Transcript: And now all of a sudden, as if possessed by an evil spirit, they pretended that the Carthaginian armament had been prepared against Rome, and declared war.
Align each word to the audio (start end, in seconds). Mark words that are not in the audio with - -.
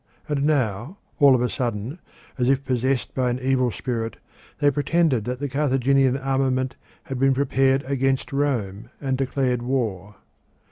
And 0.27 0.45
now 0.45 0.97
all 1.19 1.35
of 1.35 1.43
a 1.43 1.47
sudden, 1.49 1.99
as 2.39 2.49
if 2.49 2.65
possessed 2.65 3.13
by 3.13 3.29
an 3.29 3.37
evil 3.37 3.69
spirit, 3.69 4.17
they 4.57 4.71
pretended 4.71 5.25
that 5.25 5.37
the 5.39 5.47
Carthaginian 5.47 6.17
armament 6.17 6.75
had 7.03 7.19
been 7.19 7.35
prepared 7.35 7.83
against 7.83 8.33
Rome, 8.33 8.89
and 8.99 9.15
declared 9.15 9.61
war. 9.61 10.15